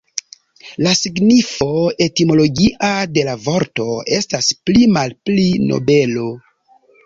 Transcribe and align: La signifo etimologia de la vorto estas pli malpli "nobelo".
La 0.85 0.93
signifo 0.99 1.67
etimologia 2.07 2.89
de 3.19 3.27
la 3.29 3.37
vorto 3.45 3.87
estas 4.19 4.53
pli 4.67 4.91
malpli 4.99 5.49
"nobelo". 5.71 6.29